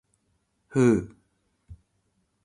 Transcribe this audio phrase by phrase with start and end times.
[0.67, 1.15] ふう。